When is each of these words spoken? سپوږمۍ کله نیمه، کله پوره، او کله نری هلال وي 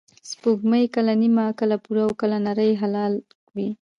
سپوږمۍ 0.29 0.85
کله 0.95 1.13
نیمه، 1.21 1.45
کله 1.59 1.75
پوره، 1.83 2.01
او 2.05 2.11
کله 2.21 2.37
نری 2.45 2.71
هلال 2.81 3.13
وي 3.55 3.69